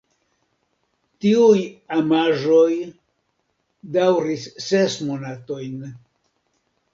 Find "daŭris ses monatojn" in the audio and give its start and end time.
3.99-5.79